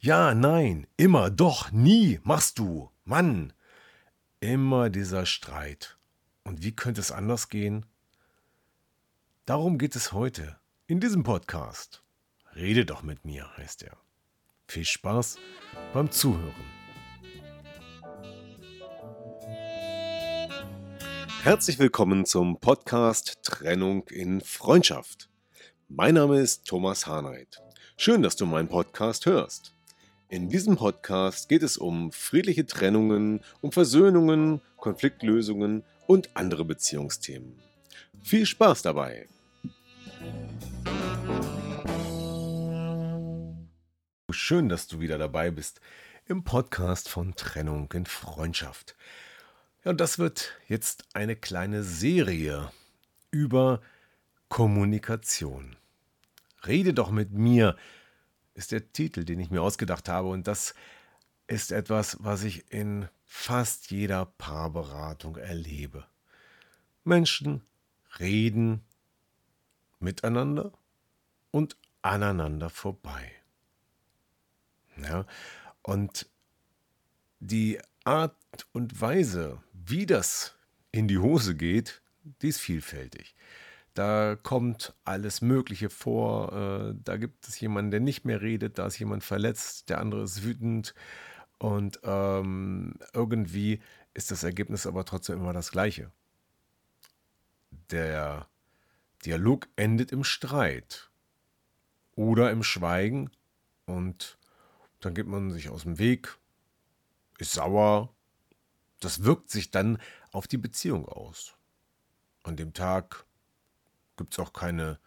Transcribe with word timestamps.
Ja, 0.00 0.32
nein, 0.32 0.86
immer, 0.96 1.28
doch, 1.28 1.72
nie 1.72 2.20
machst 2.22 2.60
du. 2.60 2.88
Mann, 3.04 3.52
immer 4.38 4.90
dieser 4.90 5.26
Streit. 5.26 5.98
Und 6.44 6.62
wie 6.62 6.70
könnte 6.70 7.00
es 7.00 7.10
anders 7.10 7.48
gehen? 7.48 7.84
Darum 9.44 9.76
geht 9.76 9.96
es 9.96 10.12
heute 10.12 10.56
in 10.86 11.00
diesem 11.00 11.24
Podcast. 11.24 12.04
Rede 12.54 12.86
doch 12.86 13.02
mit 13.02 13.24
mir, 13.24 13.50
heißt 13.56 13.82
er. 13.82 13.96
Viel 14.68 14.84
Spaß 14.84 15.38
beim 15.92 16.12
Zuhören. 16.12 16.54
Herzlich 21.42 21.80
willkommen 21.80 22.24
zum 22.24 22.60
Podcast 22.60 23.42
Trennung 23.42 24.06
in 24.10 24.42
Freundschaft. 24.42 25.28
Mein 25.88 26.14
Name 26.14 26.38
ist 26.38 26.68
Thomas 26.68 27.08
Harnight. 27.08 27.60
Schön, 27.96 28.22
dass 28.22 28.36
du 28.36 28.46
meinen 28.46 28.68
Podcast 28.68 29.26
hörst. 29.26 29.74
In 30.30 30.50
diesem 30.50 30.76
Podcast 30.76 31.48
geht 31.48 31.62
es 31.62 31.78
um 31.78 32.12
friedliche 32.12 32.66
Trennungen, 32.66 33.40
um 33.62 33.72
Versöhnungen, 33.72 34.60
Konfliktlösungen 34.76 35.84
und 36.06 36.36
andere 36.36 36.66
Beziehungsthemen. 36.66 37.58
Viel 38.22 38.44
Spaß 38.44 38.82
dabei! 38.82 39.26
Schön, 44.28 44.68
dass 44.68 44.86
du 44.86 45.00
wieder 45.00 45.16
dabei 45.16 45.50
bist 45.50 45.80
im 46.26 46.44
Podcast 46.44 47.08
von 47.08 47.34
Trennung 47.34 47.90
in 47.94 48.04
Freundschaft. 48.04 48.96
Ja, 49.82 49.92
und 49.92 49.98
das 49.98 50.18
wird 50.18 50.58
jetzt 50.68 51.04
eine 51.14 51.36
kleine 51.36 51.82
Serie 51.82 52.70
über 53.30 53.80
Kommunikation. 54.50 55.76
Rede 56.66 56.92
doch 56.92 57.10
mit 57.10 57.32
mir 57.32 57.76
ist 58.58 58.72
der 58.72 58.92
Titel, 58.92 59.24
den 59.24 59.38
ich 59.38 59.50
mir 59.50 59.62
ausgedacht 59.62 60.08
habe. 60.08 60.28
Und 60.28 60.48
das 60.48 60.74
ist 61.46 61.70
etwas, 61.70 62.16
was 62.20 62.42
ich 62.42 62.70
in 62.72 63.08
fast 63.24 63.90
jeder 63.90 64.26
Paarberatung 64.26 65.36
erlebe. 65.36 66.04
Menschen 67.04 67.62
reden 68.18 68.82
miteinander 70.00 70.72
und 71.52 71.76
aneinander 72.02 72.68
vorbei. 72.68 73.32
Ja, 74.96 75.24
und 75.82 76.28
die 77.38 77.80
Art 78.02 78.34
und 78.72 79.00
Weise, 79.00 79.62
wie 79.72 80.04
das 80.04 80.56
in 80.90 81.06
die 81.06 81.18
Hose 81.18 81.54
geht, 81.54 82.02
die 82.42 82.48
ist 82.48 82.58
vielfältig. 82.58 83.36
Da 83.98 84.36
kommt 84.36 84.94
alles 85.02 85.40
Mögliche 85.40 85.90
vor. 85.90 86.52
Äh, 86.52 86.94
da 87.02 87.16
gibt 87.16 87.48
es 87.48 87.58
jemanden, 87.58 87.90
der 87.90 87.98
nicht 87.98 88.24
mehr 88.24 88.40
redet, 88.40 88.78
da 88.78 88.86
ist 88.86 89.00
jemand 89.00 89.24
verletzt, 89.24 89.88
der 89.90 89.98
andere 90.00 90.22
ist 90.22 90.44
wütend. 90.44 90.94
Und 91.58 91.98
ähm, 92.04 92.94
irgendwie 93.12 93.82
ist 94.14 94.30
das 94.30 94.44
Ergebnis 94.44 94.86
aber 94.86 95.04
trotzdem 95.04 95.40
immer 95.40 95.52
das 95.52 95.72
gleiche. 95.72 96.12
Der 97.90 98.46
Dialog 99.24 99.66
endet 99.74 100.12
im 100.12 100.22
Streit 100.22 101.10
oder 102.14 102.52
im 102.52 102.62
Schweigen 102.62 103.32
und 103.84 104.38
dann 105.00 105.12
geht 105.12 105.26
man 105.26 105.50
sich 105.50 105.70
aus 105.70 105.82
dem 105.82 105.98
Weg, 105.98 106.38
ist 107.38 107.54
sauer. 107.54 108.14
Das 109.00 109.24
wirkt 109.24 109.50
sich 109.50 109.72
dann 109.72 109.98
auf 110.30 110.46
die 110.46 110.56
Beziehung 110.56 111.08
aus. 111.08 111.56
An 112.44 112.54
dem 112.54 112.74
Tag 112.74 113.24
gibt 114.18 114.34
es 114.34 114.38
auch 114.38 114.52
keine 114.52 114.98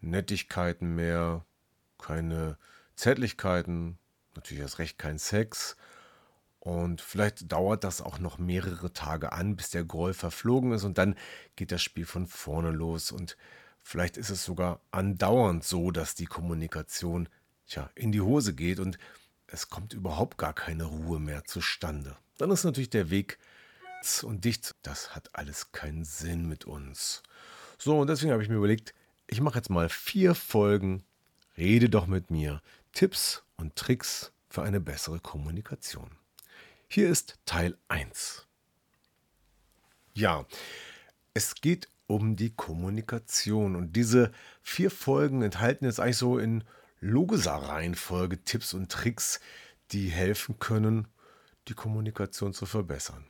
Nettigkeiten 0.00 0.94
mehr, 0.94 1.44
keine 1.98 2.58
Zärtlichkeiten, 2.96 3.98
natürlich 4.34 4.62
erst 4.62 4.78
recht 4.78 4.98
kein 4.98 5.18
Sex. 5.18 5.76
Und 6.58 7.00
vielleicht 7.00 7.50
dauert 7.50 7.84
das 7.84 8.02
auch 8.02 8.18
noch 8.18 8.36
mehrere 8.36 8.92
Tage 8.92 9.32
an, 9.32 9.56
bis 9.56 9.70
der 9.70 9.84
Groll 9.84 10.12
verflogen 10.12 10.72
ist 10.72 10.84
und 10.84 10.98
dann 10.98 11.16
geht 11.56 11.72
das 11.72 11.82
Spiel 11.82 12.04
von 12.04 12.26
vorne 12.26 12.70
los 12.70 13.12
und 13.12 13.38
vielleicht 13.82 14.18
ist 14.18 14.28
es 14.28 14.44
sogar 14.44 14.80
andauernd 14.90 15.64
so, 15.64 15.90
dass 15.90 16.14
die 16.14 16.26
Kommunikation 16.26 17.30
tja, 17.66 17.88
in 17.94 18.12
die 18.12 18.20
Hose 18.20 18.54
geht 18.54 18.78
und 18.78 18.98
es 19.46 19.70
kommt 19.70 19.94
überhaupt 19.94 20.36
gar 20.36 20.52
keine 20.52 20.84
Ruhe 20.84 21.18
mehr 21.18 21.44
zustande. 21.44 22.16
Dann 22.36 22.50
ist 22.50 22.64
natürlich 22.64 22.90
der 22.90 23.08
Weg 23.08 23.38
und 24.22 24.44
dicht. 24.44 24.74
Das 24.82 25.14
hat 25.14 25.34
alles 25.34 25.72
keinen 25.72 26.04
Sinn 26.04 26.46
mit 26.48 26.64
uns. 26.64 27.22
So, 27.82 27.98
und 27.98 28.10
deswegen 28.10 28.32
habe 28.32 28.42
ich 28.42 28.50
mir 28.50 28.56
überlegt, 28.56 28.92
ich 29.26 29.40
mache 29.40 29.56
jetzt 29.56 29.70
mal 29.70 29.88
vier 29.88 30.34
Folgen. 30.34 31.02
Rede 31.56 31.88
doch 31.88 32.06
mit 32.06 32.30
mir. 32.30 32.60
Tipps 32.92 33.42
und 33.56 33.74
Tricks 33.74 34.32
für 34.50 34.62
eine 34.62 34.80
bessere 34.80 35.18
Kommunikation. 35.18 36.10
Hier 36.88 37.08
ist 37.08 37.38
Teil 37.46 37.78
1. 37.88 38.46
Ja, 40.12 40.44
es 41.32 41.54
geht 41.54 41.88
um 42.06 42.36
die 42.36 42.50
Kommunikation 42.50 43.74
und 43.74 43.96
diese 43.96 44.30
vier 44.62 44.90
Folgen 44.90 45.40
enthalten 45.40 45.86
jetzt 45.86 46.00
eigentlich 46.00 46.18
so 46.18 46.36
in 46.36 46.64
logischer 47.00 47.54
Reihenfolge 47.54 48.44
Tipps 48.44 48.74
und 48.74 48.92
Tricks, 48.92 49.40
die 49.92 50.10
helfen 50.10 50.58
können, 50.58 51.08
die 51.68 51.74
Kommunikation 51.74 52.52
zu 52.52 52.66
verbessern. 52.66 53.24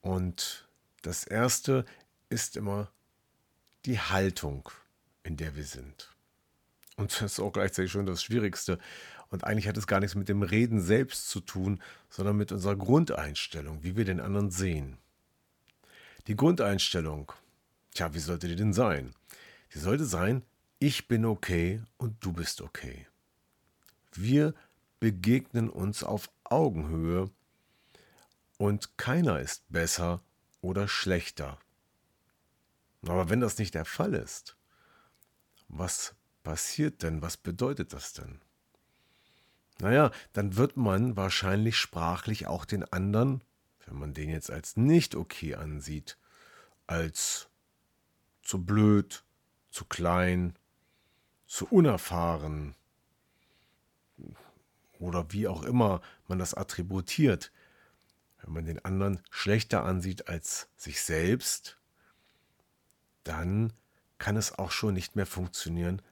Und 0.00 0.66
das 1.02 1.22
erste 1.22 1.84
ist 2.28 2.56
immer 2.56 2.90
die 3.84 3.98
Haltung, 3.98 4.68
in 5.22 5.36
der 5.36 5.56
wir 5.56 5.64
sind. 5.64 6.14
Und 6.96 7.12
das 7.12 7.32
ist 7.32 7.40
auch 7.40 7.52
gleichzeitig 7.52 7.92
schon 7.92 8.06
das 8.06 8.22
Schwierigste. 8.22 8.78
Und 9.28 9.44
eigentlich 9.44 9.68
hat 9.68 9.76
es 9.76 9.86
gar 9.86 10.00
nichts 10.00 10.14
mit 10.14 10.28
dem 10.28 10.42
Reden 10.42 10.80
selbst 10.80 11.28
zu 11.28 11.40
tun, 11.40 11.82
sondern 12.08 12.36
mit 12.36 12.52
unserer 12.52 12.76
Grundeinstellung, 12.76 13.82
wie 13.82 13.96
wir 13.96 14.04
den 14.04 14.20
anderen 14.20 14.50
sehen. 14.50 14.98
Die 16.26 16.36
Grundeinstellung, 16.36 17.32
tja, 17.94 18.14
wie 18.14 18.18
sollte 18.18 18.48
die 18.48 18.56
denn 18.56 18.72
sein? 18.72 19.14
Die 19.74 19.78
sollte 19.78 20.04
sein, 20.04 20.42
ich 20.78 21.06
bin 21.06 21.24
okay 21.24 21.82
und 21.96 22.24
du 22.24 22.32
bist 22.32 22.60
okay. 22.60 23.06
Wir 24.12 24.54
begegnen 24.98 25.68
uns 25.68 26.02
auf 26.02 26.30
Augenhöhe 26.44 27.30
und 28.58 28.96
keiner 28.96 29.40
ist 29.40 29.64
besser 29.70 30.20
oder 30.62 30.88
schlechter 30.88 31.58
aber 33.10 33.28
wenn 33.28 33.40
das 33.40 33.58
nicht 33.58 33.74
der 33.74 33.84
Fall 33.84 34.14
ist, 34.14 34.56
was 35.68 36.14
passiert 36.42 37.02
denn? 37.02 37.22
Was 37.22 37.36
bedeutet 37.36 37.92
das 37.92 38.12
denn? 38.12 38.40
Naja, 39.78 40.10
dann 40.32 40.56
wird 40.56 40.76
man 40.76 41.16
wahrscheinlich 41.16 41.76
sprachlich 41.76 42.46
auch 42.46 42.64
den 42.64 42.84
anderen, 42.84 43.42
wenn 43.84 43.98
man 43.98 44.14
den 44.14 44.30
jetzt 44.30 44.50
als 44.50 44.76
nicht 44.76 45.14
okay 45.14 45.54
ansieht, 45.54 46.16
als 46.86 47.48
zu 48.42 48.64
blöd, 48.64 49.24
zu 49.70 49.84
klein, 49.84 50.56
zu 51.46 51.66
unerfahren 51.66 52.74
oder 54.98 55.32
wie 55.32 55.46
auch 55.46 55.62
immer 55.62 56.00
man 56.26 56.38
das 56.38 56.54
attributiert, 56.54 57.52
wenn 58.40 58.52
man 58.52 58.64
den 58.64 58.84
anderen 58.84 59.20
schlechter 59.30 59.84
ansieht 59.84 60.28
als 60.28 60.68
sich 60.76 61.02
selbst, 61.02 61.78
dann 63.26 63.72
kann 64.18 64.36
es 64.36 64.58
auch 64.58 64.70
schon 64.70 64.94
nicht 64.94 65.16
mehr 65.16 65.26
funktionieren, 65.26 66.02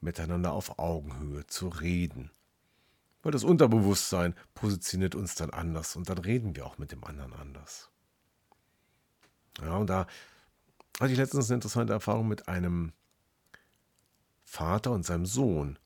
miteinander 0.00 0.52
auf 0.52 0.78
Augenhöhe 0.78 1.46
zu 1.46 1.68
reden. 1.68 2.30
Weil 3.22 3.32
das 3.32 3.44
Unterbewusstsein 3.44 4.34
positioniert 4.54 5.14
uns 5.14 5.34
dann 5.34 5.50
anders 5.50 5.96
und 5.96 6.08
dann 6.08 6.18
reden 6.18 6.54
wir 6.54 6.66
auch 6.66 6.78
mit 6.78 6.92
dem 6.92 7.02
anderen 7.04 7.32
anders. 7.32 7.90
Ja, 9.60 9.76
und 9.76 9.88
da 9.88 10.06
hatte 11.00 11.12
ich 11.12 11.18
letztens 11.18 11.50
eine 11.50 11.56
interessante 11.56 11.92
Erfahrung 11.92 12.28
mit 12.28 12.48
einem 12.48 12.92
Vater 14.44 14.92
und 14.92 15.04
seinem 15.04 15.26
Sohn, 15.26 15.78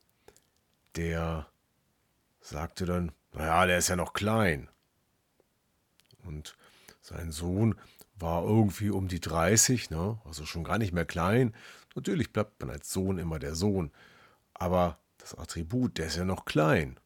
der 0.95 1.49
sagte 2.41 2.85
dann, 2.85 3.13
naja, 3.33 3.67
der 3.67 3.79
ist 3.79 3.89
ja 3.89 3.97
noch 3.97 4.13
klein. 4.13 4.69
Und 6.25 6.57
sein 7.01 7.33
Sohn 7.33 7.79
war 8.23 8.45
irgendwie 8.45 8.91
um 8.91 9.09
die 9.09 9.21
30, 9.21 9.91
ne? 9.91 10.19
also 10.25 10.47
schon 10.47 10.65
gar 10.65 10.79
nicht 10.79 10.93
mehr 10.93 11.05
klein. 11.05 11.55
Natürlich 11.95 12.33
bleibt 12.33 12.61
man 12.61 12.71
als 12.71 12.91
Sohn 12.93 13.19
immer 13.19 13.39
der 13.39 13.55
Sohn. 13.55 13.91
Aber 14.55 14.99
das 15.19 15.35
Attribut, 15.35 15.99
der 15.99 16.07
ist 16.07 16.17
ja 16.17 16.25
noch 16.25 16.45
klein. 16.45 16.99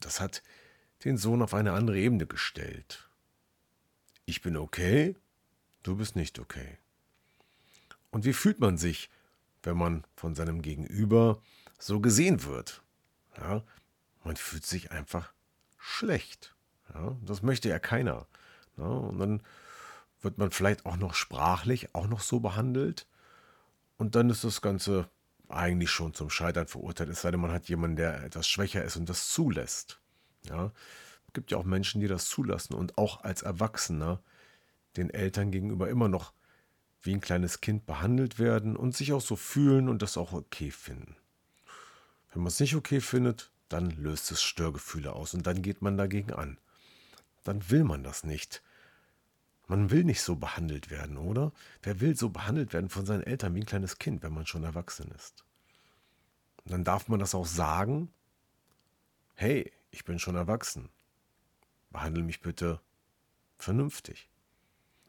Das 0.00 0.20
hat 0.20 0.42
den 1.04 1.18
Sohn 1.18 1.42
auf 1.42 1.54
eine 1.54 1.72
andere 1.72 1.98
Ebene 1.98 2.26
gestellt. 2.26 3.08
Ich 4.24 4.40
bin 4.40 4.56
okay, 4.56 5.14
du 5.82 5.96
bist 5.96 6.16
nicht 6.16 6.38
okay. 6.38 6.78
Und 8.10 8.24
wie 8.24 8.32
fühlt 8.32 8.60
man 8.60 8.78
sich, 8.78 9.10
wenn 9.62 9.76
man 9.76 10.04
von 10.16 10.34
seinem 10.34 10.62
Gegenüber 10.62 11.40
so 11.78 12.00
gesehen 12.00 12.44
wird? 12.44 12.82
Ja, 13.36 13.62
man 14.24 14.36
fühlt 14.36 14.64
sich 14.64 14.90
einfach 14.90 15.32
schlecht. 15.78 16.54
Ja, 16.94 17.16
das 17.24 17.42
möchte 17.42 17.68
ja 17.68 17.78
keiner. 17.78 18.26
Ja, 18.76 18.84
und 18.84 19.18
dann 19.18 19.42
wird 20.22 20.38
man 20.38 20.50
vielleicht 20.50 20.86
auch 20.86 20.96
noch 20.96 21.14
sprachlich 21.14 21.94
auch 21.94 22.06
noch 22.06 22.20
so 22.20 22.40
behandelt. 22.40 23.06
Und 23.98 24.14
dann 24.14 24.30
ist 24.30 24.44
das 24.44 24.62
Ganze 24.62 25.08
eigentlich 25.48 25.90
schon 25.90 26.14
zum 26.14 26.30
Scheitern 26.30 26.66
verurteilt, 26.66 27.10
es 27.10 27.22
sei 27.22 27.30
denn, 27.30 27.40
man 27.40 27.52
hat 27.52 27.68
jemanden, 27.68 27.96
der 27.96 28.24
etwas 28.24 28.48
schwächer 28.48 28.82
ist 28.84 28.96
und 28.96 29.08
das 29.08 29.28
zulässt. 29.28 30.00
Ja, 30.44 30.72
es 31.26 31.32
gibt 31.34 31.50
ja 31.50 31.58
auch 31.58 31.64
Menschen, 31.64 32.00
die 32.00 32.08
das 32.08 32.26
zulassen 32.26 32.74
und 32.74 32.98
auch 32.98 33.22
als 33.22 33.42
Erwachsener 33.42 34.22
den 34.96 35.10
Eltern 35.10 35.50
gegenüber 35.50 35.88
immer 35.88 36.08
noch 36.08 36.32
wie 37.02 37.14
ein 37.14 37.20
kleines 37.20 37.60
Kind 37.60 37.86
behandelt 37.86 38.38
werden 38.38 38.76
und 38.76 38.96
sich 38.96 39.12
auch 39.12 39.20
so 39.20 39.36
fühlen 39.36 39.88
und 39.88 40.02
das 40.02 40.16
auch 40.16 40.32
okay 40.32 40.70
finden. 40.70 41.16
Wenn 42.32 42.42
man 42.42 42.48
es 42.48 42.60
nicht 42.60 42.76
okay 42.76 43.00
findet, 43.00 43.50
dann 43.68 43.90
löst 43.90 44.30
es 44.30 44.42
Störgefühle 44.42 45.12
aus 45.12 45.34
und 45.34 45.46
dann 45.46 45.62
geht 45.62 45.82
man 45.82 45.96
dagegen 45.96 46.32
an. 46.32 46.58
Dann 47.44 47.70
will 47.70 47.84
man 47.84 48.04
das 48.04 48.24
nicht. 48.24 48.62
Man 49.72 49.90
will 49.90 50.04
nicht 50.04 50.20
so 50.20 50.36
behandelt 50.36 50.90
werden, 50.90 51.16
oder? 51.16 51.50
Wer 51.80 52.02
will 52.02 52.14
so 52.14 52.28
behandelt 52.28 52.74
werden 52.74 52.90
von 52.90 53.06
seinen 53.06 53.22
Eltern 53.22 53.54
wie 53.54 53.60
ein 53.60 53.64
kleines 53.64 53.96
Kind, 53.96 54.22
wenn 54.22 54.34
man 54.34 54.44
schon 54.44 54.64
erwachsen 54.64 55.10
ist? 55.12 55.46
Und 56.62 56.72
dann 56.72 56.84
darf 56.84 57.08
man 57.08 57.18
das 57.18 57.34
auch 57.34 57.46
sagen. 57.46 58.12
Hey, 59.34 59.72
ich 59.90 60.04
bin 60.04 60.18
schon 60.18 60.36
erwachsen. 60.36 60.90
Behandle 61.88 62.22
mich 62.22 62.42
bitte 62.42 62.82
vernünftig. 63.56 64.28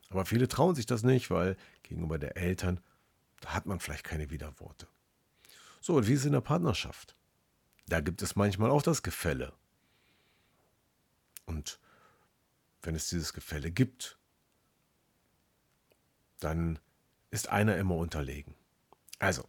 Aber 0.07 0.25
viele 0.25 0.47
trauen 0.47 0.75
sich 0.75 0.85
das 0.85 1.03
nicht, 1.03 1.29
weil 1.29 1.57
gegenüber 1.81 2.17
der 2.17 2.37
Eltern, 2.37 2.79
da 3.41 3.49
hat 3.49 3.65
man 3.65 3.81
vielleicht 3.81 4.05
keine 4.05 4.29
Widerworte. 4.29 4.87
So, 5.81 5.95
und 5.97 6.07
wie 6.07 6.13
ist 6.13 6.21
es 6.21 6.27
in 6.27 6.31
der 6.31 6.39
Partnerschaft? 6.39 7.17
Da 7.87 7.99
gibt 7.99 8.21
es 8.21 8.37
manchmal 8.37 8.71
auch 8.71 8.81
das 8.81 9.03
Gefälle. 9.03 9.51
Und 11.45 11.81
wenn 12.81 12.95
es 12.95 13.09
dieses 13.09 13.33
Gefälle 13.33 13.69
gibt, 13.69 14.17
dann 16.43 16.79
ist 17.31 17.49
einer 17.49 17.77
immer 17.77 17.95
unterlegen. 17.95 18.53
Also, 19.19 19.47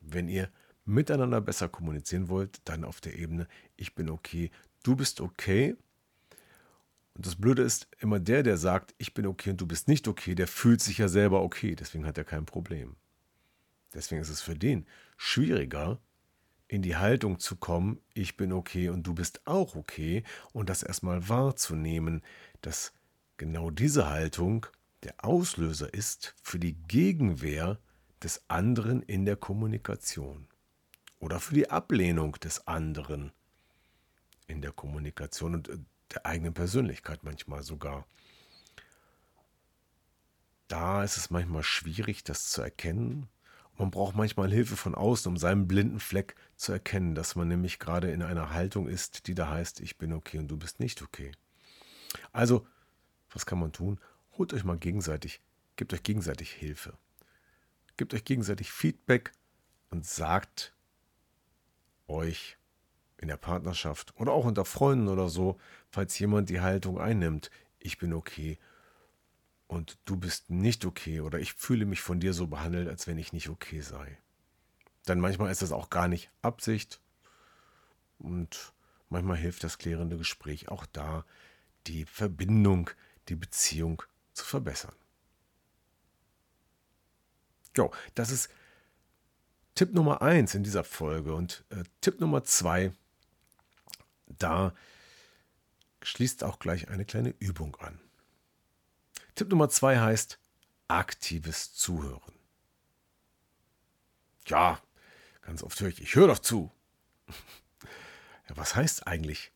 wenn 0.00 0.28
ihr 0.28 0.50
miteinander 0.84 1.40
besser 1.40 1.68
kommunizieren 1.68 2.28
wollt, 2.28 2.60
dann 2.64 2.84
auf 2.84 3.00
der 3.00 3.16
Ebene, 3.16 3.46
ich 3.76 3.94
bin 3.94 4.10
okay, 4.10 4.50
du 4.82 4.96
bist 4.96 5.20
okay. 5.20 5.76
Und 7.14 7.26
das 7.26 7.36
Blöde 7.36 7.62
ist, 7.62 7.88
immer 8.00 8.18
der, 8.18 8.42
der 8.42 8.56
sagt, 8.56 8.94
ich 8.98 9.14
bin 9.14 9.26
okay 9.26 9.50
und 9.50 9.60
du 9.60 9.66
bist 9.66 9.86
nicht 9.86 10.08
okay, 10.08 10.34
der 10.34 10.48
fühlt 10.48 10.80
sich 10.80 10.98
ja 10.98 11.08
selber 11.08 11.42
okay, 11.42 11.76
deswegen 11.76 12.06
hat 12.06 12.18
er 12.18 12.24
kein 12.24 12.46
Problem. 12.46 12.96
Deswegen 13.94 14.22
ist 14.22 14.30
es 14.30 14.40
für 14.40 14.56
den 14.56 14.86
schwieriger, 15.16 16.00
in 16.68 16.80
die 16.80 16.96
Haltung 16.96 17.38
zu 17.38 17.56
kommen, 17.56 18.00
ich 18.14 18.38
bin 18.38 18.50
okay 18.50 18.88
und 18.88 19.06
du 19.06 19.12
bist 19.12 19.46
auch 19.46 19.76
okay 19.76 20.24
und 20.54 20.70
das 20.70 20.82
erstmal 20.82 21.28
wahrzunehmen, 21.28 22.22
dass 22.62 22.94
genau 23.36 23.70
diese 23.70 24.08
Haltung 24.08 24.66
der 25.02 25.24
Auslöser 25.24 25.92
ist 25.92 26.34
für 26.42 26.58
die 26.58 26.74
Gegenwehr 26.74 27.78
des 28.22 28.42
anderen 28.48 29.02
in 29.02 29.24
der 29.24 29.36
Kommunikation 29.36 30.46
oder 31.18 31.40
für 31.40 31.54
die 31.54 31.70
Ablehnung 31.70 32.32
des 32.34 32.66
anderen 32.66 33.32
in 34.46 34.62
der 34.62 34.72
Kommunikation 34.72 35.54
und 35.54 35.68
äh, 35.68 35.78
der 36.12 36.26
eigenen 36.26 36.54
Persönlichkeit 36.54 37.24
manchmal 37.24 37.62
sogar. 37.62 38.06
Da 40.68 41.02
ist 41.04 41.16
es 41.16 41.30
manchmal 41.30 41.62
schwierig, 41.62 42.22
das 42.24 42.50
zu 42.50 42.62
erkennen 42.62 43.28
man 43.78 43.90
braucht 43.90 44.14
manchmal 44.14 44.50
Hilfe 44.50 44.76
von 44.76 44.94
außen, 44.94 45.30
um 45.30 45.36
seinen 45.36 45.66
blinden 45.66 46.00
Fleck 46.00 46.36
zu 46.56 46.72
erkennen, 46.72 47.14
dass 47.14 47.36
man 47.36 47.48
nämlich 47.48 47.78
gerade 47.78 48.10
in 48.10 48.22
einer 48.22 48.50
Haltung 48.50 48.86
ist, 48.86 49.26
die 49.26 49.34
da 49.34 49.48
heißt, 49.48 49.80
ich 49.80 49.98
bin 49.98 50.12
okay 50.12 50.38
und 50.38 50.48
du 50.48 50.56
bist 50.56 50.78
nicht 50.78 51.02
okay. 51.02 51.32
Also, 52.32 52.66
was 53.32 53.46
kann 53.46 53.58
man 53.58 53.72
tun? 53.72 53.98
Holt 54.38 54.54
euch 54.54 54.64
mal 54.64 54.78
gegenseitig, 54.78 55.40
gebt 55.76 55.92
euch 55.92 56.02
gegenseitig 56.02 56.52
Hilfe. 56.52 56.96
Gebt 57.96 58.14
euch 58.14 58.24
gegenseitig 58.24 58.72
Feedback 58.72 59.32
und 59.90 60.06
sagt 60.06 60.72
euch 62.06 62.56
in 63.18 63.28
der 63.28 63.36
Partnerschaft 63.36 64.14
oder 64.16 64.32
auch 64.32 64.46
unter 64.46 64.64
Freunden 64.64 65.08
oder 65.08 65.28
so, 65.28 65.60
falls 65.90 66.18
jemand 66.18 66.48
die 66.48 66.60
Haltung 66.60 66.98
einnimmt, 66.98 67.50
ich 67.78 67.98
bin 67.98 68.12
okay 68.12 68.58
und 69.68 69.98
du 70.06 70.16
bist 70.16 70.50
nicht 70.50 70.84
okay 70.84 71.20
oder 71.20 71.38
ich 71.38 71.54
fühle 71.54 71.84
mich 71.84 72.00
von 72.00 72.18
dir 72.18 72.32
so 72.32 72.46
behandelt, 72.46 72.88
als 72.88 73.06
wenn 73.06 73.18
ich 73.18 73.32
nicht 73.32 73.48
okay 73.48 73.80
sei. 73.80 74.18
Denn 75.08 75.20
manchmal 75.20 75.50
ist 75.50 75.62
das 75.62 75.72
auch 75.72 75.90
gar 75.90 76.08
nicht 76.08 76.30
Absicht 76.42 77.00
und 78.18 78.72
manchmal 79.08 79.36
hilft 79.36 79.62
das 79.62 79.78
klärende 79.78 80.16
Gespräch 80.16 80.68
auch 80.68 80.86
da, 80.86 81.24
die 81.86 82.04
Verbindung, 82.06 82.90
die 83.28 83.36
Beziehung 83.36 84.02
zu 84.32 84.44
verbessern. 84.44 84.94
Jo, 87.76 87.90
das 88.14 88.30
ist 88.30 88.50
Tipp 89.74 89.94
Nummer 89.94 90.20
eins 90.20 90.54
in 90.54 90.62
dieser 90.62 90.84
Folge 90.84 91.34
und 91.34 91.64
äh, 91.70 91.84
Tipp 92.00 92.20
Nummer 92.20 92.44
zwei, 92.44 92.92
da 94.26 94.74
schließt 96.02 96.44
auch 96.44 96.58
gleich 96.58 96.88
eine 96.88 97.04
kleine 97.04 97.34
Übung 97.38 97.76
an. 97.76 97.98
Tipp 99.34 99.48
Nummer 99.48 99.70
zwei 99.70 99.98
heißt 99.98 100.38
aktives 100.88 101.72
Zuhören. 101.72 102.34
Ja, 104.46 104.80
ganz 105.40 105.62
oft 105.62 105.80
höre 105.80 105.88
ich, 105.88 106.02
ich 106.02 106.14
höre 106.14 106.28
doch 106.28 106.38
zu. 106.38 106.70
Ja, 108.48 108.56
was 108.56 108.74
heißt 108.74 109.06
eigentlich 109.06 109.52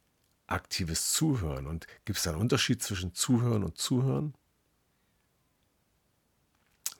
aktives 0.46 1.12
Zuhören? 1.12 1.66
Und 1.66 1.88
gibt 2.04 2.18
es 2.18 2.22
da 2.22 2.30
einen 2.30 2.40
Unterschied 2.40 2.80
zwischen 2.84 3.14
Zuhören 3.14 3.64
und 3.64 3.76
Zuhören? 3.76 4.32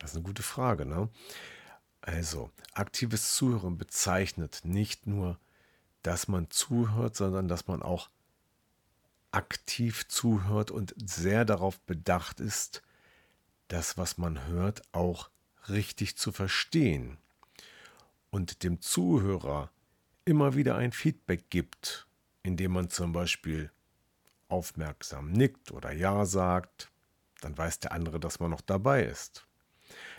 Das 0.07 0.13
ist 0.13 0.19
eine 0.19 0.27
gute 0.27 0.45
Frage. 0.45 0.87
Ne? 0.87 1.09
Also, 2.01 2.53
aktives 2.75 3.35
Zuhören 3.35 3.77
bezeichnet 3.77 4.61
nicht 4.63 5.09
nur, 5.09 5.37
dass 6.03 6.29
man 6.29 6.49
zuhört, 6.49 7.17
sondern 7.17 7.49
dass 7.49 7.67
man 7.67 7.83
auch 7.83 8.09
aktiv 9.33 10.07
zuhört 10.07 10.71
und 10.71 10.95
sehr 10.97 11.45
darauf 11.45 11.81
bedacht 11.81 12.39
ist, 12.39 12.85
das, 13.67 13.99
was 13.99 14.17
man 14.17 14.47
hört, 14.47 14.83
auch 14.93 15.29
richtig 15.69 16.17
zu 16.17 16.31
verstehen 16.31 17.19
und 18.31 18.63
dem 18.63 18.81
Zuhörer 18.81 19.73
immer 20.25 20.55
wieder 20.55 20.77
ein 20.77 20.93
Feedback 20.93 21.51
gibt, 21.51 22.07
indem 22.45 22.71
man 22.71 22.91
zum 22.91 23.11
Beispiel 23.13 23.73
aufmerksam 24.47 25.33
nickt 25.33 25.73
oder 25.73 25.91
Ja 25.91 26.27
sagt, 26.27 26.93
dann 27.41 27.59
weiß 27.59 27.81
der 27.81 27.91
andere, 27.91 28.21
dass 28.21 28.39
man 28.39 28.53
noch 28.53 28.61
dabei 28.61 29.03
ist. 29.03 29.46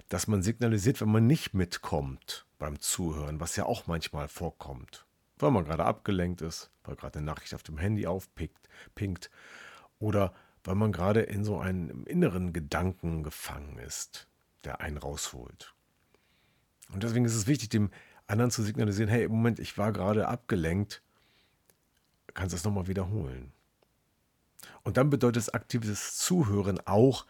Dass 0.09 0.27
man 0.27 0.41
signalisiert, 0.41 1.01
wenn 1.01 1.11
man 1.11 1.27
nicht 1.27 1.53
mitkommt 1.53 2.45
beim 2.59 2.79
Zuhören, 2.79 3.39
was 3.39 3.55
ja 3.55 3.65
auch 3.65 3.87
manchmal 3.87 4.27
vorkommt 4.27 5.07
weil 5.39 5.51
man 5.51 5.65
gerade 5.65 5.85
abgelenkt 5.85 6.41
ist, 6.41 6.71
weil 6.83 6.95
gerade 6.95 7.19
eine 7.19 7.25
Nachricht 7.25 7.53
auf 7.53 7.63
dem 7.63 7.77
Handy 7.77 8.07
aufpinkt 8.07 9.29
oder 9.99 10.33
weil 10.63 10.75
man 10.75 10.91
gerade 10.91 11.21
in 11.21 11.43
so 11.43 11.59
einem 11.59 12.03
inneren 12.05 12.53
Gedanken 12.53 13.23
gefangen 13.23 13.77
ist, 13.77 14.27
der 14.63 14.81
einen 14.81 14.97
rausholt. 14.97 15.73
Und 16.91 17.03
deswegen 17.03 17.25
ist 17.25 17.35
es 17.35 17.47
wichtig, 17.47 17.69
dem 17.69 17.91
anderen 18.25 18.51
zu 18.51 18.63
signalisieren, 18.63 19.09
hey, 19.09 19.27
Moment, 19.27 19.59
ich 19.59 19.77
war 19.77 19.93
gerade 19.93 20.27
abgelenkt, 20.27 21.01
kannst 22.33 22.53
du 22.53 22.57
es 22.57 22.63
nochmal 22.63 22.87
wiederholen. 22.87 23.53
Und 24.83 24.97
dann 24.97 25.09
bedeutet 25.09 25.43
es 25.43 25.53
aktives 25.53 26.17
Zuhören 26.17 26.79
auch, 26.85 27.25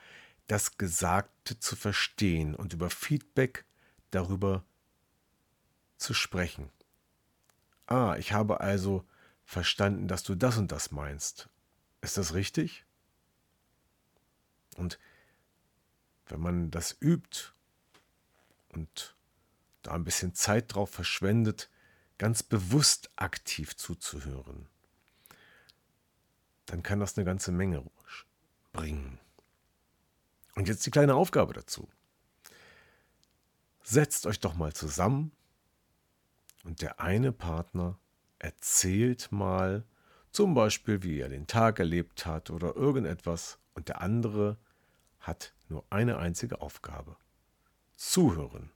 das 0.48 0.78
Gesagte 0.78 1.60
zu 1.60 1.76
verstehen 1.76 2.56
und 2.56 2.74
über 2.74 2.90
Feedback 2.90 3.66
darüber 4.12 4.64
zu 5.98 6.14
sprechen. 6.14 6.72
Ah, 7.86 8.16
ich 8.18 8.34
habe 8.34 8.62
also 8.62 9.06
verstanden, 9.46 10.08
dass 10.08 10.24
du 10.24 10.36
das 10.36 10.58
und 10.58 10.72
das 10.72 10.92
meinst. 10.92 11.50
Ist 12.02 12.18
das 12.18 12.34
richtig? 12.34 12.86
Und 14.76 15.00
wenn 16.28 16.40
man 16.40 16.72
das 16.72 16.96
übt 17.02 17.54
und 18.70 19.16
da 19.82 19.94
ein 19.94 20.04
bisschen 20.04 20.36
Zeit 20.36 20.74
drauf 20.74 20.92
verschwendet, 20.92 21.70
ganz 22.18 22.44
bewusst 22.44 23.10
aktiv 23.16 23.76
zuzuhören, 23.76 24.68
dann 26.66 26.84
kann 26.84 27.00
das 27.00 27.18
eine 27.18 27.26
ganze 27.26 27.52
Menge 27.52 27.84
bringen. 28.74 29.20
Und 30.58 30.68
jetzt 30.68 30.88
die 30.88 30.92
kleine 30.92 31.14
Aufgabe 31.14 31.54
dazu. 31.54 31.88
Setzt 33.84 34.26
euch 34.26 34.40
doch 34.40 34.56
mal 34.56 34.74
zusammen 34.74 35.32
und 36.64 36.82
der 36.82 37.00
eine 37.00 37.32
Partner 37.32 38.00
erzählt 38.40 39.32
mal 39.32 39.86
zum 40.32 40.56
Beispiel, 40.56 41.04
wie 41.04 41.20
er 41.20 41.30
den 41.30 41.46
Tag 41.46 41.78
erlebt 41.78 42.26
hat 42.26 42.50
oder 42.50 42.76
irgendetwas. 42.76 43.60
Und 43.76 43.88
der 43.88 44.02
andere 44.02 44.58
hat 45.20 45.54
nur 45.70 45.86
eine 45.92 46.18
einzige 46.18 46.60
Aufgabe. 46.60 47.18
Zuhören. 47.96 48.72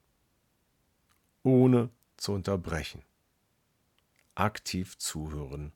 Ohne 1.42 1.90
zu 2.16 2.34
unterbrechen. 2.34 3.02
Aktiv 4.36 5.00
zuhören, 5.00 5.72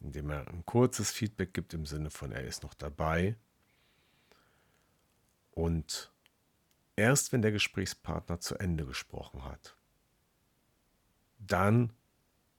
indem 0.00 0.30
er 0.30 0.48
ein 0.48 0.64
kurzes 0.64 1.10
Feedback 1.10 1.52
gibt 1.52 1.74
im 1.74 1.84
Sinne 1.84 2.08
von, 2.08 2.32
er 2.32 2.44
ist 2.44 2.62
noch 2.62 2.72
dabei. 2.72 3.36
Und 5.54 6.12
erst 6.96 7.32
wenn 7.32 7.42
der 7.42 7.52
Gesprächspartner 7.52 8.40
zu 8.40 8.56
Ende 8.56 8.84
gesprochen 8.84 9.44
hat, 9.44 9.76
dann 11.38 11.92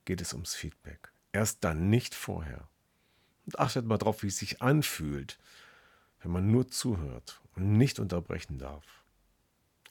geht 0.05 0.21
es 0.21 0.33
ums 0.33 0.55
Feedback. 0.55 1.11
Erst 1.31 1.63
dann, 1.63 1.89
nicht 1.89 2.15
vorher. 2.15 2.69
Und 3.45 3.59
achtet 3.59 3.85
mal 3.85 3.97
drauf, 3.97 4.23
wie 4.23 4.27
es 4.27 4.37
sich 4.37 4.61
anfühlt, 4.61 5.37
wenn 6.21 6.31
man 6.31 6.49
nur 6.49 6.69
zuhört 6.69 7.41
und 7.55 7.73
nicht 7.77 7.99
unterbrechen 7.99 8.57
darf. 8.57 8.85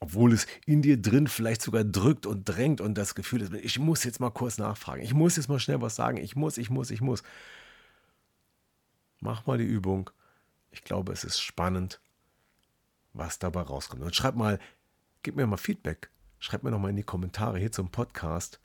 Obwohl 0.01 0.33
es 0.33 0.47
in 0.67 0.83
dir 0.83 1.01
drin 1.01 1.29
vielleicht 1.29 1.63
sogar 1.63 1.85
drückt 1.85 2.27
und 2.27 2.45
drängt 2.45 2.81
und 2.81 2.95
das 2.95 3.15
Gefühl 3.15 3.43
ist, 3.43 3.53
ich 3.53 3.79
muss 3.79 4.05
jetzt 4.05 4.21
mal 4.21 4.31
kurz 4.31 4.59
nachfragen, 4.59 5.03
ich 5.03 5.15
muss 5.15 5.37
jetzt 5.37 5.49
mal 5.49 5.61
schnell 5.61 5.81
was 5.81 5.95
sagen, 5.95 6.17
ich 6.17 6.37
muss, 6.37 6.59
ich 6.59 6.71
muss, 6.71 6.91
ich 6.91 7.01
muss. 7.01 7.23
Mach 9.21 9.47
mal 9.47 9.59
die 9.59 9.65
Übung. 9.65 10.11
Ich 10.71 10.83
glaube, 10.83 11.13
es 11.13 11.25
ist 11.25 11.41
spannend, 11.41 12.01
was 13.15 13.39
dabei 13.39 13.63
rauskommt. 13.63 14.03
Und 14.03 14.15
schreib 14.15 14.35
mal, 14.35 14.59
gib 15.23 15.37
mir 15.37 15.47
mal 15.47 15.57
Feedback. 15.57 16.11
Schreib 16.39 16.63
mir 16.63 16.71
noch 16.71 16.79
mal 16.79 16.91
in 16.91 16.97
die 16.97 17.03
Kommentare 17.03 17.59
hier 17.59 17.73
zum 17.73 17.91
Podcast, 17.91 18.61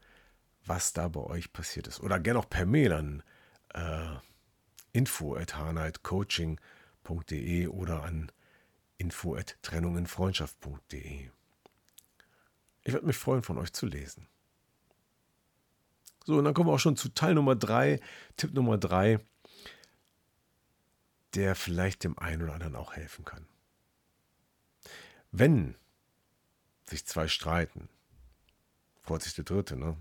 was 0.65 0.91
da 0.91 1.07
bei 1.07 1.21
euch 1.21 1.53
passiert 1.53 1.87
ist. 1.87 2.01
Oder 2.01 2.19
gerne 2.19 2.39
auch 2.39 2.49
per 2.49 2.65
Mail 2.65 2.91
an 2.91 3.23
äh, 3.73 4.17
info 4.91 5.35
at 5.35 5.55
harnightcoaching.de 5.55 7.67
oder 7.67 8.03
an 8.03 8.29
info 8.97 9.35
at 9.35 9.57
trennunginfreundschaft.de. 9.61 11.29
Ich 12.83 12.93
würde 12.93 13.05
mich 13.05 13.17
freuen, 13.17 13.43
von 13.43 13.57
euch 13.57 13.71
zu 13.71 13.85
lesen. 13.85 14.27
So, 16.25 16.37
und 16.37 16.43
dann 16.43 16.53
kommen 16.53 16.69
wir 16.69 16.73
auch 16.73 16.79
schon 16.79 16.97
zu 16.97 17.09
Teil 17.09 17.33
Nummer 17.33 17.55
3, 17.55 17.99
Tipp 18.35 18.53
Nummer 18.53 18.77
3, 18.77 19.19
der 21.33 21.55
vielleicht 21.55 22.03
dem 22.03 22.19
einen 22.19 22.43
oder 22.43 22.53
anderen 22.53 22.75
auch 22.75 22.93
helfen 22.93 23.25
kann. 23.25 23.47
Wenn 25.31 25.75
sich 26.85 27.05
zwei 27.05 27.27
streiten, 27.27 27.89
Vorsicht 29.01 29.37
der 29.37 29.45
Dritte, 29.45 29.75
ne? 29.75 29.97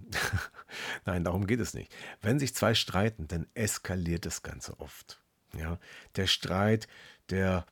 Nein, 1.04 1.24
darum 1.24 1.46
geht 1.46 1.60
es 1.60 1.74
nicht. 1.74 1.94
Wenn 2.20 2.38
sich 2.38 2.54
zwei 2.54 2.74
streiten, 2.74 3.26
dann 3.28 3.46
eskaliert 3.54 4.26
das 4.26 4.42
Ganze 4.42 4.78
oft. 4.80 5.22
Ja, 5.54 5.78
der 6.16 6.26
Streit, 6.26 6.88
der 7.30 7.64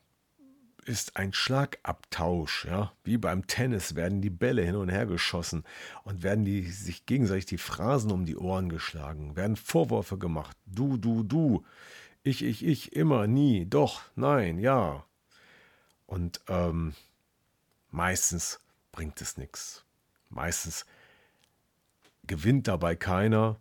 ist 0.87 1.17
ein 1.17 1.33
Schlagabtausch, 1.33 2.65
ja, 2.65 2.93
wie 3.03 3.17
beim 3.17 3.45
Tennis 3.45 3.95
werden 3.95 4.21
die 4.21 4.29
Bälle 4.29 4.63
hin 4.63 4.75
und 4.75 4.89
her 4.89 5.05
geschossen 5.05 5.63
und 6.03 6.23
werden 6.23 6.45
die 6.45 6.63
sich 6.71 7.05
gegenseitig 7.05 7.45
die 7.45 7.57
Phrasen 7.57 8.11
um 8.11 8.25
die 8.25 8.37
Ohren 8.37 8.69
geschlagen, 8.69 9.35
werden 9.35 9.57
Vorwürfe 9.57 10.17
gemacht, 10.17 10.55
du, 10.65 10.97
du, 10.97 11.23
du, 11.23 11.65
ich, 12.23 12.43
ich, 12.43 12.65
ich, 12.65 12.93
immer, 12.93 13.27
nie, 13.27 13.65
doch, 13.65 14.01
nein, 14.15 14.59
ja. 14.59 15.05
Und 16.05 16.39
ähm, 16.47 16.95
meistens 17.89 18.59
bringt 18.91 19.21
es 19.21 19.37
nichts. 19.37 19.85
Meistens 20.29 20.85
gewinnt 22.25 22.67
dabei 22.67 22.95
keiner, 22.95 23.59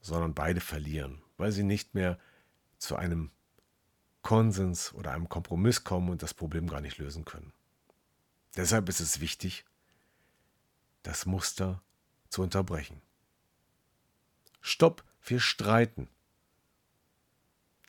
sondern 0.00 0.34
beide 0.34 0.60
verlieren, 0.60 1.22
weil 1.36 1.52
sie 1.52 1.62
nicht 1.62 1.94
mehr 1.94 2.18
zu 2.78 2.96
einem 2.96 3.30
Konsens 4.22 4.92
oder 4.94 5.12
einem 5.12 5.28
Kompromiss 5.28 5.84
kommen 5.84 6.10
und 6.10 6.22
das 6.22 6.34
Problem 6.34 6.68
gar 6.68 6.80
nicht 6.80 6.98
lösen 6.98 7.24
können. 7.24 7.52
Deshalb 8.56 8.88
ist 8.88 9.00
es 9.00 9.20
wichtig, 9.20 9.64
das 11.02 11.26
Muster 11.26 11.82
zu 12.28 12.42
unterbrechen. 12.42 13.00
Stopp, 14.60 15.04
wir 15.22 15.40
streiten. 15.40 16.08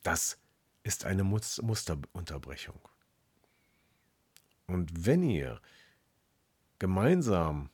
Das 0.03 0.37
ist 0.83 1.05
eine 1.05 1.23
Musterunterbrechung. 1.23 2.79
Und 4.71 5.05
wenn 5.05 5.21
ihr 5.21 5.59
gemeinsam 6.79 7.69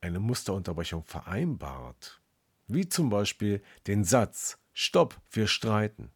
eine 0.00 0.18
Musterunterbrechung 0.18 1.04
vereinbart, 1.04 2.22
wie 2.66 2.88
zum 2.88 3.10
Beispiel 3.10 3.62
den 3.86 4.04
Satz 4.04 4.58
Stopp, 4.72 5.20
wir 5.30 5.46
streiten. 5.46 6.10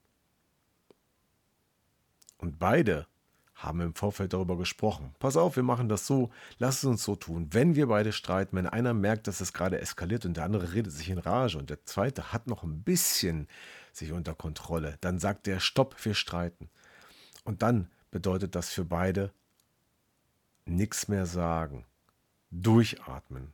Und 2.38 2.58
beide 2.58 3.06
haben 3.54 3.82
im 3.82 3.94
Vorfeld 3.94 4.32
darüber 4.32 4.56
gesprochen. 4.56 5.14
Pass 5.18 5.36
auf, 5.36 5.56
wir 5.56 5.62
machen 5.62 5.90
das 5.90 6.06
so, 6.06 6.30
lass 6.56 6.78
es 6.78 6.84
uns 6.84 7.04
so 7.04 7.14
tun. 7.14 7.48
Wenn 7.50 7.74
wir 7.74 7.88
beide 7.88 8.12
streiten, 8.12 8.56
wenn 8.56 8.66
einer 8.66 8.94
merkt, 8.94 9.26
dass 9.26 9.42
es 9.42 9.52
gerade 9.52 9.78
eskaliert 9.78 10.24
und 10.24 10.38
der 10.38 10.44
andere 10.44 10.72
redet 10.72 10.92
sich 10.92 11.10
in 11.10 11.18
Rage 11.18 11.58
und 11.58 11.68
der 11.68 11.84
zweite 11.84 12.32
hat 12.32 12.46
noch 12.46 12.62
ein 12.62 12.82
bisschen 12.82 13.46
sich 13.92 14.12
unter 14.12 14.34
Kontrolle, 14.34 14.96
dann 15.02 15.18
sagt 15.18 15.46
der 15.46 15.60
Stopp, 15.60 16.02
wir 16.02 16.14
streiten. 16.14 16.70
Und 17.44 17.60
dann 17.60 17.90
bedeutet 18.14 18.54
das 18.54 18.70
für 18.70 18.84
beide 18.84 19.32
nichts 20.66 21.08
mehr 21.08 21.26
sagen, 21.26 21.84
durchatmen, 22.52 23.52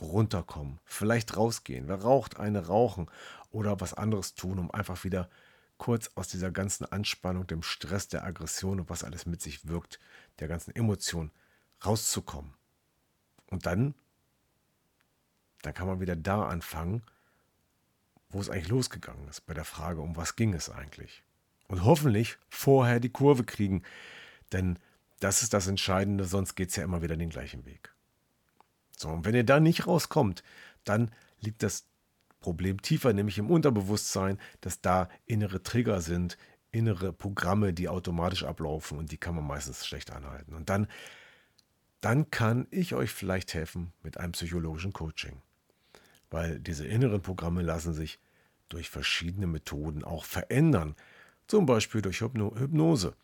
runterkommen, 0.00 0.78
vielleicht 0.84 1.36
rausgehen. 1.36 1.88
Wer 1.88 2.02
raucht, 2.02 2.38
eine 2.38 2.68
rauchen 2.68 3.10
oder 3.50 3.80
was 3.80 3.94
anderes 3.94 4.36
tun, 4.36 4.60
um 4.60 4.70
einfach 4.70 5.02
wieder 5.02 5.28
kurz 5.76 6.12
aus 6.14 6.28
dieser 6.28 6.52
ganzen 6.52 6.84
Anspannung, 6.84 7.48
dem 7.48 7.64
Stress, 7.64 8.06
der 8.06 8.22
Aggression 8.22 8.78
und 8.78 8.90
was 8.90 9.02
alles 9.02 9.26
mit 9.26 9.42
sich 9.42 9.66
wirkt, 9.66 9.98
der 10.38 10.46
ganzen 10.46 10.72
Emotion 10.76 11.32
rauszukommen. 11.84 12.54
Und 13.50 13.66
dann, 13.66 13.92
dann 15.62 15.74
kann 15.74 15.88
man 15.88 15.98
wieder 15.98 16.14
da 16.14 16.46
anfangen, 16.46 17.02
wo 18.28 18.38
es 18.38 18.50
eigentlich 18.50 18.68
losgegangen 18.68 19.26
ist, 19.26 19.40
bei 19.46 19.54
der 19.54 19.64
Frage, 19.64 20.00
um 20.00 20.14
was 20.14 20.36
ging 20.36 20.54
es 20.54 20.70
eigentlich. 20.70 21.24
Und 21.68 21.84
hoffentlich 21.84 22.38
vorher 22.48 23.00
die 23.00 23.08
Kurve 23.08 23.44
kriegen, 23.44 23.82
denn 24.52 24.78
das 25.20 25.42
ist 25.42 25.52
das 25.52 25.66
Entscheidende, 25.66 26.24
sonst 26.24 26.54
geht 26.54 26.70
es 26.70 26.76
ja 26.76 26.84
immer 26.84 27.02
wieder 27.02 27.16
den 27.16 27.30
gleichen 27.30 27.64
Weg. 27.64 27.92
So, 28.96 29.08
und 29.08 29.24
wenn 29.24 29.34
ihr 29.34 29.44
da 29.44 29.60
nicht 29.60 29.86
rauskommt, 29.86 30.42
dann 30.84 31.10
liegt 31.40 31.62
das 31.62 31.86
Problem 32.40 32.80
tiefer, 32.80 33.12
nämlich 33.12 33.38
im 33.38 33.50
Unterbewusstsein, 33.50 34.38
dass 34.60 34.80
da 34.80 35.08
innere 35.26 35.62
Trigger 35.62 36.00
sind, 36.00 36.38
innere 36.70 37.12
Programme, 37.12 37.72
die 37.72 37.88
automatisch 37.88 38.44
ablaufen 38.44 38.98
und 38.98 39.10
die 39.10 39.18
kann 39.18 39.34
man 39.34 39.46
meistens 39.46 39.86
schlecht 39.86 40.12
anhalten. 40.12 40.54
Und 40.54 40.68
dann, 40.68 40.86
dann 42.00 42.30
kann 42.30 42.66
ich 42.70 42.94
euch 42.94 43.10
vielleicht 43.10 43.54
helfen 43.54 43.92
mit 44.02 44.18
einem 44.18 44.32
psychologischen 44.32 44.92
Coaching. 44.92 45.40
Weil 46.30 46.58
diese 46.60 46.86
inneren 46.86 47.22
Programme 47.22 47.62
lassen 47.62 47.94
sich 47.94 48.18
durch 48.68 48.90
verschiedene 48.90 49.46
Methoden 49.46 50.04
auch 50.04 50.24
verändern. 50.24 50.96
Zum 51.46 51.66
Beispiel 51.66 52.02
durch 52.02 52.20
Hypnose 52.20 53.14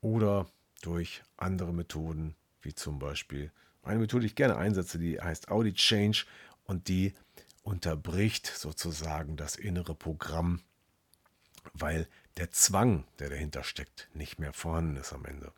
oder 0.00 0.46
durch 0.82 1.22
andere 1.36 1.72
Methoden, 1.72 2.34
wie 2.62 2.74
zum 2.74 2.98
Beispiel 2.98 3.52
eine 3.82 4.00
Methode, 4.00 4.22
die 4.22 4.26
ich 4.28 4.34
gerne 4.34 4.56
einsetze, 4.56 4.98
die 4.98 5.20
heißt 5.20 5.50
Audit 5.50 5.76
Change 5.76 6.24
und 6.64 6.88
die 6.88 7.14
unterbricht 7.62 8.46
sozusagen 8.46 9.36
das 9.36 9.56
innere 9.56 9.94
Programm, 9.94 10.60
weil 11.72 12.08
der 12.36 12.50
Zwang, 12.50 13.04
der 13.18 13.30
dahinter 13.30 13.62
steckt, 13.62 14.08
nicht 14.14 14.38
mehr 14.38 14.52
vorhanden 14.52 14.96
ist 14.96 15.12
am 15.12 15.24
Ende. 15.24 15.52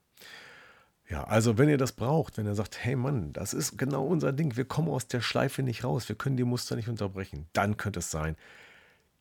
Ja, 1.09 1.25
also 1.25 1.59
wenn 1.59 1.69
ihr 1.69 1.79
das 1.79 1.93
braucht, 1.93 2.39
wenn 2.39 2.47
ihr 2.47 2.55
sagt, 2.55 2.83
hey 2.83 2.97
Mann, 2.97 3.33
das 3.33 3.55
ist 3.55 3.77
genau 3.77 4.07
unser 4.07 4.33
Ding, 4.33 4.57
wir 4.57 4.65
kommen 4.65 4.89
aus 4.89 5.09
der 5.09 5.21
Schleife 5.21 5.63
nicht 5.63 5.85
raus, 5.85 6.09
wir 6.09 6.17
können 6.17 6.37
die 6.37 6.45
Muster 6.45 6.77
nicht 6.77 6.89
unterbrechen, 6.89 7.49
dann 7.53 7.77
könnte 7.77 7.99
es 7.99 8.11
sein, 8.11 8.37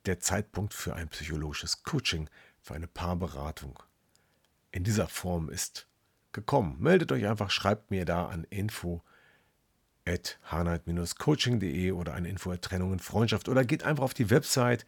der 0.05 0.19
Zeitpunkt 0.19 0.73
für 0.73 0.95
ein 0.95 1.09
psychologisches 1.09 1.83
Coaching, 1.83 2.29
für 2.61 2.73
eine 2.75 2.87
Paarberatung 2.87 3.81
in 4.71 4.83
dieser 4.83 5.07
Form 5.07 5.49
ist 5.49 5.87
gekommen. 6.31 6.77
Meldet 6.79 7.11
euch 7.11 7.27
einfach, 7.27 7.49
schreibt 7.49 7.91
mir 7.91 8.05
da 8.05 8.27
an 8.27 8.45
info 8.45 9.01
at 10.05 10.39
coachingde 11.19 11.95
oder 11.95 12.13
an 12.13 12.25
info 12.25 12.51
at 12.51 12.61
Trennung 12.61 12.91
und 12.91 13.01
Freundschaft 13.01 13.49
oder 13.49 13.65
geht 13.65 13.83
einfach 13.83 14.03
auf 14.03 14.13
die 14.13 14.29
Website 14.29 14.85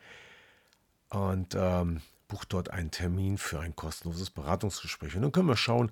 und 1.10 1.56
ähm, 1.56 2.02
bucht 2.28 2.54
dort 2.54 2.70
einen 2.70 2.92
Termin 2.92 3.38
für 3.38 3.60
ein 3.60 3.76
kostenloses 3.76 4.32
Beratungsgespräch. 4.32 5.16
Und 5.16 5.22
dann 5.22 5.32
können 5.32 5.48
wir 5.48 5.58
schauen, 5.58 5.92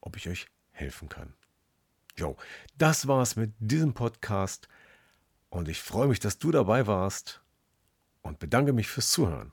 ob 0.00 0.16
ich 0.16 0.28
euch 0.28 0.46
helfen 0.72 1.08
kann. 1.08 1.32
Jo, 2.16 2.36
das 2.76 3.06
war's 3.06 3.36
mit 3.36 3.52
diesem 3.58 3.94
Podcast 3.94 4.68
und 5.48 5.68
ich 5.68 5.80
freue 5.80 6.08
mich, 6.08 6.20
dass 6.20 6.38
du 6.38 6.50
dabei 6.50 6.86
warst 6.86 7.40
und 8.22 8.38
bedanke 8.38 8.72
mich 8.72 8.88
fürs 8.88 9.10
Zuhören. 9.10 9.52